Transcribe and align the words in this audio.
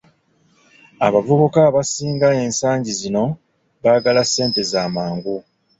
Abavubuka 1.07 1.59
abasinga 1.69 2.27
ensangi 2.45 2.91
zino 2.99 3.23
baagala 3.83 4.21
ssente 4.25 4.59
zamangu 4.71 5.35